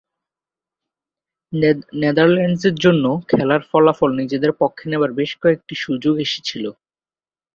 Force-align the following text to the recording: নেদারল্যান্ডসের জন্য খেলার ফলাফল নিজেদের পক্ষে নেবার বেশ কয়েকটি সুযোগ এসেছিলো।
নেদারল্যান্ডসের 2.01 2.75
জন্য 2.75 3.05
খেলার 3.29 3.61
ফলাফল 3.69 4.11
নিজেদের 4.15 4.51
পক্ষে 4.61 4.85
নেবার 4.91 5.11
বেশ 5.19 5.31
কয়েকটি 5.41 5.73
সুযোগ 5.77 6.15
এসেছিলো। 6.19 6.71